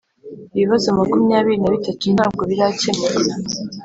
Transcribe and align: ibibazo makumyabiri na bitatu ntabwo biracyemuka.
ibibazo 0.55 0.85
makumyabiri 0.99 1.57
na 1.61 1.69
bitatu 1.75 2.05
ntabwo 2.15 2.41
biracyemuka. 2.49 3.21